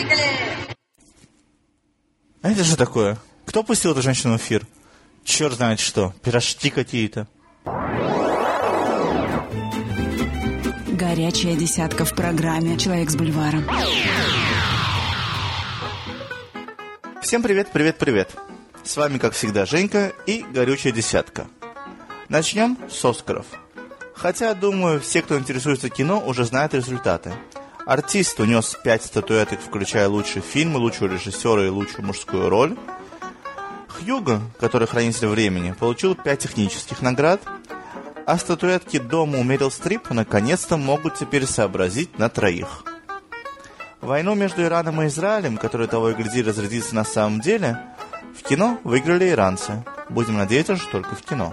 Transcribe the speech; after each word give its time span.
Поехали! 0.00 0.22
А 2.42 2.50
это 2.50 2.64
же 2.64 2.76
такое? 2.76 3.18
Кто 3.44 3.62
пустил 3.62 3.92
эту 3.92 4.02
женщину 4.02 4.34
в 4.34 4.36
эфир? 4.38 4.66
Черт 5.24 5.54
знает 5.54 5.78
что, 5.80 6.14
пирожки 6.22 6.70
какие-то. 6.70 7.28
Горячая 10.86 11.54
десятка 11.56 12.04
в 12.04 12.14
программе 12.14 12.78
«Человек 12.78 13.10
с 13.10 13.16
бульваром». 13.16 13.64
Всем 17.22 17.42
привет, 17.42 17.68
привет, 17.72 17.98
привет. 17.98 18.34
С 18.82 18.96
вами, 18.96 19.18
как 19.18 19.34
всегда, 19.34 19.66
Женька 19.66 20.12
и 20.26 20.44
горючая 20.50 20.92
десятка. 20.92 21.46
Начнем 22.28 22.78
с 22.90 23.04
Оскаров. 23.04 23.46
Хотя, 24.14 24.54
думаю, 24.54 25.00
все, 25.00 25.20
кто 25.22 25.38
интересуется 25.38 25.90
кино, 25.90 26.22
уже 26.24 26.44
знают 26.44 26.74
результаты. 26.74 27.32
Артист 27.90 28.38
унес 28.38 28.78
пять 28.84 29.04
статуэток, 29.04 29.58
включая 29.60 30.08
лучший 30.08 30.42
фильм, 30.42 30.76
лучшего 30.76 31.08
режиссера 31.08 31.66
и 31.66 31.70
лучшую 31.70 32.06
мужскую 32.06 32.48
роль. 32.48 32.76
Хьюго, 33.88 34.40
который 34.60 34.86
хранитель 34.86 35.26
времени, 35.26 35.72
получил 35.72 36.14
пять 36.14 36.38
технических 36.38 37.02
наград, 37.02 37.42
а 38.26 38.38
статуэтки 38.38 39.00
дома 39.00 39.40
у 39.40 39.42
Мерил 39.42 39.72
Стрип 39.72 40.08
наконец-то 40.10 40.76
могут 40.76 41.16
теперь 41.16 41.46
сообразить 41.46 42.16
на 42.16 42.28
троих. 42.28 42.84
Войну 44.00 44.36
между 44.36 44.62
Ираном 44.62 45.02
и 45.02 45.08
Израилем, 45.08 45.56
которая 45.56 45.88
того 45.88 46.10
и 46.10 46.14
гляди 46.14 46.44
разрядится 46.44 46.94
на 46.94 47.02
самом 47.02 47.40
деле, 47.40 47.76
в 48.38 48.46
кино 48.46 48.78
выиграли 48.84 49.30
иранцы. 49.30 49.84
Будем 50.08 50.36
надеяться, 50.36 50.76
что 50.76 50.92
только 50.92 51.16
в 51.16 51.22
кино. 51.22 51.52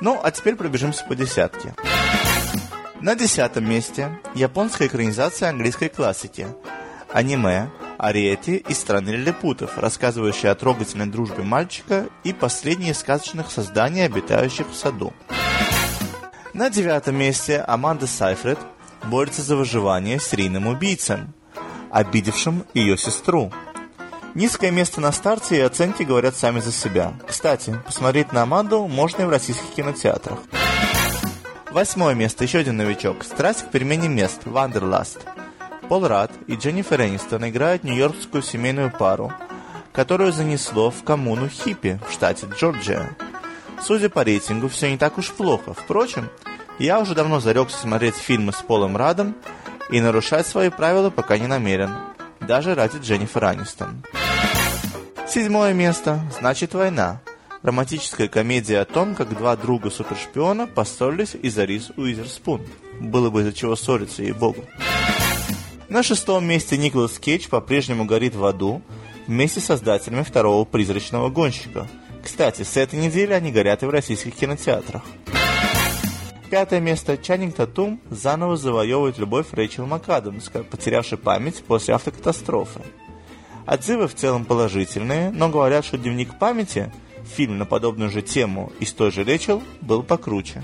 Ну, 0.00 0.18
а 0.22 0.30
теперь 0.30 0.56
пробежимся 0.56 1.04
по 1.04 1.14
десятке. 1.14 1.74
На 3.02 3.16
десятом 3.16 3.68
месте 3.68 4.16
японская 4.36 4.86
экранизация 4.86 5.48
английской 5.48 5.88
классики. 5.88 6.46
Аниме 7.12 7.68
Ариэти 7.98 8.62
из 8.68 8.78
страны 8.78 9.08
лилипутов, 9.10 9.76
рассказывающая 9.76 10.52
о 10.52 10.54
трогательной 10.54 11.06
дружбе 11.06 11.42
мальчика 11.42 12.06
и 12.22 12.32
последние 12.32 12.94
сказочных 12.94 13.50
созданий, 13.50 14.06
обитающих 14.06 14.68
в 14.68 14.76
саду. 14.76 15.12
На 16.54 16.70
девятом 16.70 17.16
месте 17.16 17.58
Аманда 17.66 18.06
Сайфред 18.06 18.60
борется 19.02 19.42
за 19.42 19.56
выживание 19.56 20.20
с 20.20 20.28
серийным 20.28 20.68
убийцем, 20.68 21.34
обидевшим 21.90 22.64
ее 22.72 22.96
сестру. 22.96 23.50
Низкое 24.36 24.70
место 24.70 25.00
на 25.00 25.10
старте 25.10 25.56
и 25.56 25.60
оценки 25.60 26.04
говорят 26.04 26.36
сами 26.36 26.60
за 26.60 26.70
себя. 26.70 27.14
Кстати, 27.26 27.76
посмотреть 27.84 28.32
на 28.32 28.42
Аманду 28.42 28.86
можно 28.86 29.22
и 29.22 29.24
в 29.24 29.30
российских 29.30 29.74
кинотеатрах. 29.74 30.38
Восьмое 31.72 32.14
место, 32.14 32.44
еще 32.44 32.58
один 32.58 32.76
новичок. 32.76 33.24
Страсть 33.24 33.62
к 33.62 33.70
перемене 33.70 34.06
мест, 34.06 34.42
Wanderlust. 34.44 35.20
Пол 35.88 36.06
Рад 36.06 36.30
и 36.46 36.54
Дженнифер 36.54 37.00
Энистон 37.00 37.48
играют 37.48 37.82
нью-йоркскую 37.82 38.42
семейную 38.42 38.90
пару, 38.90 39.32
которую 39.90 40.32
занесло 40.32 40.90
в 40.90 41.02
коммуну 41.02 41.48
хиппи 41.48 41.98
в 42.06 42.12
штате 42.12 42.46
Джорджия. 42.46 43.16
Судя 43.82 44.10
по 44.10 44.22
рейтингу, 44.22 44.68
все 44.68 44.90
не 44.90 44.98
так 44.98 45.16
уж 45.16 45.30
плохо. 45.30 45.72
Впрочем, 45.72 46.28
я 46.78 47.00
уже 47.00 47.14
давно 47.14 47.40
зарекся 47.40 47.78
смотреть 47.78 48.16
фильмы 48.16 48.52
с 48.52 48.60
Полом 48.60 48.94
Радом 48.94 49.34
и 49.90 49.98
нарушать 50.02 50.46
свои 50.46 50.68
правила 50.68 51.08
пока 51.08 51.38
не 51.38 51.46
намерен. 51.46 51.90
Даже 52.40 52.74
ради 52.74 52.98
Дженнифер 52.98 53.46
Анистон. 53.46 54.04
Седьмое 55.26 55.72
место 55.72 56.20
значит 56.38 56.74
война. 56.74 57.22
Романтическая 57.62 58.26
комедия 58.26 58.80
о 58.80 58.84
том, 58.84 59.14
как 59.14 59.36
два 59.38 59.56
друга 59.56 59.90
супершпиона 59.90 60.66
поссорились 60.66 61.36
из-за 61.40 61.64
Рис 61.64 61.92
Уизерспун. 61.96 62.60
Было 62.98 63.30
бы 63.30 63.42
из-за 63.42 63.52
чего 63.52 63.76
ссориться, 63.76 64.22
ей-богу. 64.22 64.64
На 65.88 66.02
шестом 66.02 66.44
месте 66.44 66.76
Николас 66.76 67.18
Кейдж 67.20 67.48
по-прежнему 67.48 68.04
горит 68.04 68.34
в 68.34 68.44
аду 68.44 68.82
вместе 69.28 69.60
с 69.60 69.66
создателями 69.66 70.22
второго 70.22 70.64
«Призрачного 70.64 71.28
гонщика». 71.28 71.86
Кстати, 72.24 72.62
с 72.62 72.76
этой 72.76 72.98
недели 72.98 73.32
они 73.32 73.52
горят 73.52 73.82
и 73.82 73.86
в 73.86 73.90
российских 73.90 74.34
кинотеатрах. 74.34 75.02
Пятое 76.50 76.80
место. 76.80 77.16
Чаннинг 77.16 77.54
Татум 77.54 78.00
заново 78.10 78.56
завоевывает 78.56 79.18
любовь 79.18 79.46
Рэйчел 79.52 79.86
МакАдамс, 79.86 80.50
потерявшей 80.70 81.18
память 81.18 81.62
после 81.64 81.94
автокатастрофы. 81.94 82.80
Отзывы 83.66 84.08
в 84.08 84.14
целом 84.14 84.44
положительные, 84.44 85.30
но 85.30 85.48
говорят, 85.48 85.84
что 85.84 85.96
«Дневник 85.96 86.38
памяти» 86.38 86.92
фильм 87.32 87.58
на 87.58 87.64
подобную 87.66 88.10
же 88.10 88.22
тему 88.22 88.72
из 88.78 88.92
той 88.92 89.10
же 89.10 89.24
Рэйчел 89.24 89.62
был 89.80 90.02
покруче. 90.02 90.62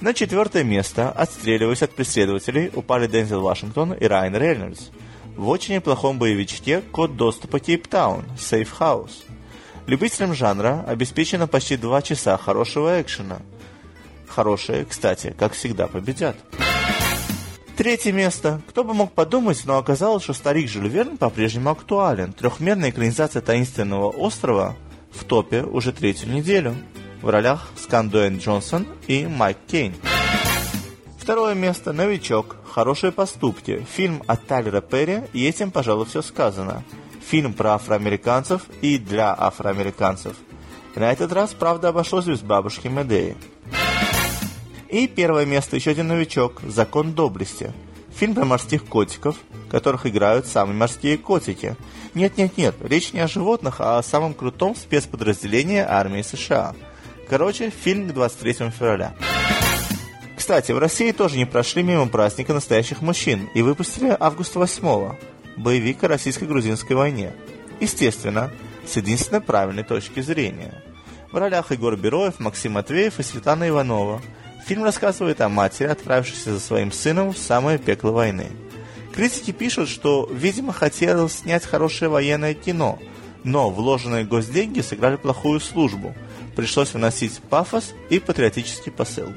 На 0.00 0.14
четвертое 0.14 0.64
место, 0.64 1.10
отстреливаясь 1.10 1.82
от 1.82 1.92
преследователей, 1.92 2.70
упали 2.74 3.06
Дензел 3.06 3.40
Вашингтон 3.40 3.94
и 3.94 4.04
Райан 4.06 4.36
Рейнольдс 4.36 4.90
в 5.36 5.48
очень 5.48 5.74
неплохом 5.74 6.18
боевичке 6.18 6.82
«Код 6.92 7.16
доступа 7.16 7.58
Кейптаун» 7.58 8.24
Safe 8.36 8.68
House. 8.78 9.24
Любителям 9.86 10.34
жанра 10.34 10.84
обеспечено 10.86 11.46
почти 11.46 11.76
два 11.76 12.02
часа 12.02 12.36
хорошего 12.36 13.00
экшена. 13.00 13.38
Хорошие, 14.28 14.84
кстати, 14.84 15.34
как 15.38 15.52
всегда, 15.52 15.86
победят. 15.86 16.36
Третье 17.76 18.12
место. 18.12 18.60
Кто 18.68 18.84
бы 18.84 18.94
мог 18.94 19.12
подумать, 19.12 19.62
но 19.64 19.78
оказалось, 19.78 20.22
что 20.22 20.32
старик 20.32 20.68
Жюль 20.70 20.88
Верн 20.88 21.16
по-прежнему 21.16 21.70
актуален. 21.70 22.32
Трехмерная 22.32 22.90
экранизация 22.90 23.42
таинственного 23.42 24.10
острова 24.10 24.76
в 25.14 25.24
топе 25.24 25.62
уже 25.62 25.92
третью 25.92 26.32
неделю. 26.32 26.74
В 27.22 27.28
ролях 27.28 27.70
Скан 27.76 28.10
Дуэн 28.10 28.38
Джонсон 28.38 28.86
и 29.06 29.26
Майк 29.26 29.58
Кейн. 29.66 29.94
Второе 31.18 31.54
место. 31.54 31.92
Новичок. 31.92 32.56
Хорошие 32.70 33.12
поступки. 33.12 33.86
Фильм 33.94 34.22
от 34.26 34.46
Тайлера 34.46 34.80
Перри, 34.80 35.20
и 35.32 35.46
этим, 35.46 35.70
пожалуй, 35.70 36.06
все 36.06 36.20
сказано. 36.20 36.84
Фильм 37.26 37.54
про 37.54 37.74
афроамериканцев 37.74 38.62
и 38.82 38.98
для 38.98 39.34
афроамериканцев. 39.34 40.36
На 40.94 41.10
этот 41.10 41.32
раз, 41.32 41.54
правда, 41.54 41.88
обошлось 41.88 42.26
без 42.26 42.40
бабушки 42.40 42.88
Медеи. 42.88 43.36
И 44.90 45.08
первое 45.08 45.46
место, 45.46 45.76
еще 45.76 45.92
один 45.92 46.08
новичок, 46.08 46.60
«Закон 46.62 47.14
доблести». 47.14 47.72
Фильм 48.16 48.34
про 48.34 48.44
морских 48.44 48.84
котиков, 48.84 49.36
которых 49.68 50.06
играют 50.06 50.46
самые 50.46 50.76
морские 50.76 51.18
котики. 51.18 51.76
Нет-нет-нет, 52.14 52.76
речь 52.80 53.12
не 53.12 53.18
о 53.20 53.26
животных, 53.26 53.80
а 53.80 53.98
о 53.98 54.02
самом 54.04 54.34
крутом 54.34 54.76
спецподразделении 54.76 55.80
армии 55.80 56.22
США. 56.22 56.74
Короче, 57.28 57.70
фильм 57.70 58.08
к 58.08 58.14
23 58.14 58.70
февраля. 58.70 59.14
Кстати, 60.36 60.70
в 60.70 60.78
России 60.78 61.10
тоже 61.10 61.38
не 61.38 61.44
прошли 61.44 61.82
мимо 61.82 62.06
праздника 62.06 62.54
настоящих 62.54 63.02
мужчин 63.02 63.48
и 63.52 63.62
выпустили 63.62 64.16
август 64.18 64.54
8 64.54 65.16
боевик 65.56 66.04
о 66.04 66.08
российско-грузинской 66.08 66.94
войне. 66.94 67.32
Естественно, 67.80 68.52
с 68.86 68.96
единственной 68.96 69.40
правильной 69.40 69.82
точки 69.82 70.20
зрения. 70.20 70.84
В 71.32 71.36
ролях 71.36 71.72
Егор 71.72 71.96
Бероев, 71.96 72.38
Максим 72.38 72.72
Матвеев 72.72 73.18
и 73.18 73.24
Светлана 73.24 73.68
Иванова– 73.68 74.22
Фильм 74.66 74.84
рассказывает 74.84 75.42
о 75.42 75.50
матери, 75.50 75.88
отправившейся 75.88 76.54
за 76.54 76.60
своим 76.60 76.90
сыном 76.90 77.32
в 77.32 77.38
самое 77.38 77.78
пекло 77.78 78.12
войны. 78.12 78.50
Критики 79.14 79.52
пишут, 79.52 79.90
что, 79.90 80.28
видимо, 80.32 80.72
хотел 80.72 81.28
снять 81.28 81.66
хорошее 81.66 82.08
военное 82.08 82.54
кино, 82.54 82.98
но 83.44 83.68
вложенные 83.68 84.24
госденьги 84.24 84.80
сыграли 84.80 85.16
плохую 85.16 85.60
службу. 85.60 86.14
Пришлось 86.56 86.94
вносить 86.94 87.40
пафос 87.50 87.92
и 88.08 88.18
патриотический 88.18 88.90
посыл. 88.90 89.32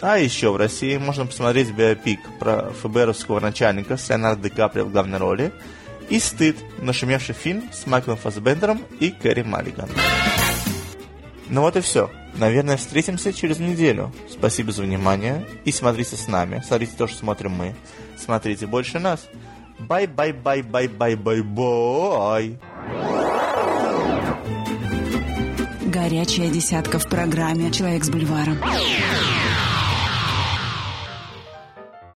А 0.00 0.18
еще 0.18 0.52
в 0.52 0.56
России 0.56 0.96
можно 0.96 1.26
посмотреть 1.26 1.72
биопик 1.72 2.20
про 2.38 2.70
ФБРовского 2.70 3.40
начальника 3.40 3.96
с 3.96 4.08
Леонардо 4.08 4.48
Ди 4.48 4.54
Каприо 4.54 4.84
в 4.84 4.92
главной 4.92 5.18
роли 5.18 5.52
и 6.08 6.20
«Стыд», 6.20 6.56
нашумевший 6.78 7.34
фильм 7.34 7.68
с 7.72 7.86
Майклом 7.86 8.16
Фассбендером 8.16 8.82
и 9.00 9.10
Кэрри 9.10 9.42
Маллиган. 9.42 9.90
Ну 11.48 11.62
вот 11.62 11.76
и 11.76 11.80
все. 11.80 12.08
Наверное, 12.34 12.76
встретимся 12.76 13.32
через 13.32 13.58
неделю. 13.58 14.12
Спасибо 14.30 14.72
за 14.72 14.82
внимание. 14.82 15.46
И 15.64 15.72
смотрите 15.72 16.16
с 16.16 16.28
нами. 16.28 16.62
Смотрите 16.66 16.92
то, 16.96 17.06
что 17.06 17.18
смотрим 17.18 17.52
мы. 17.52 17.74
Смотрите 18.16 18.66
больше 18.66 18.98
нас. 18.98 19.26
Bye-bye-bye-bye-bye-bye. 19.78 22.58
Горячая 25.86 26.50
десятка 26.50 26.98
в 26.98 27.08
программе 27.08 27.70
«Человек 27.70 28.04
с 28.04 28.10
бульваром». 28.10 28.58